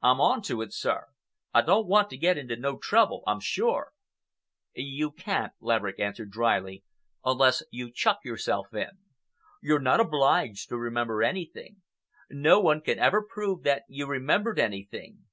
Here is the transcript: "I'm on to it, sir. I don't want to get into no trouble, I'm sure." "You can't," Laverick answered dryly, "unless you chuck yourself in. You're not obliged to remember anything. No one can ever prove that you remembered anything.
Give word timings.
"I'm 0.00 0.18
on 0.18 0.40
to 0.44 0.62
it, 0.62 0.72
sir. 0.72 1.08
I 1.52 1.60
don't 1.60 1.86
want 1.86 2.08
to 2.08 2.16
get 2.16 2.38
into 2.38 2.56
no 2.56 2.78
trouble, 2.78 3.22
I'm 3.26 3.38
sure." 3.40 3.92
"You 4.74 5.10
can't," 5.10 5.52
Laverick 5.60 6.00
answered 6.00 6.30
dryly, 6.30 6.84
"unless 7.22 7.62
you 7.70 7.92
chuck 7.92 8.20
yourself 8.24 8.72
in. 8.72 8.92
You're 9.60 9.78
not 9.80 10.00
obliged 10.00 10.70
to 10.70 10.78
remember 10.78 11.22
anything. 11.22 11.82
No 12.30 12.60
one 12.60 12.80
can 12.80 12.98
ever 12.98 13.20
prove 13.22 13.62
that 13.64 13.82
you 13.86 14.06
remembered 14.06 14.58
anything. 14.58 15.26